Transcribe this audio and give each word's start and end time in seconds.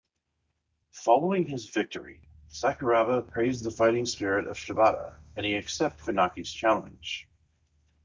Following 0.93 1.45
his 1.45 1.69
victory, 1.69 2.21
Sakuraba 2.49 3.21
praised 3.21 3.63
the 3.63 3.69
fighting 3.69 4.07
spirit 4.07 4.47
of 4.47 4.57
Shibata 4.57 5.15
and 5.35 5.45
accepted 5.45 6.03
Funaki's 6.03 6.51
challenge. 6.51 7.29